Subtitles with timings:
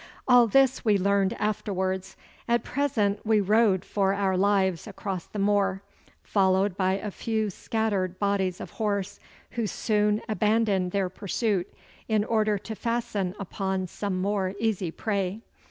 [0.27, 2.17] All this we learned afterwards.
[2.47, 5.83] At present we rode for our lives across the moor,
[6.23, 9.19] followed by a few scattered bodies of horse,
[9.51, 11.71] who soon abandoned their pursuit
[12.09, 15.41] in order to fasten upon some more easy prey.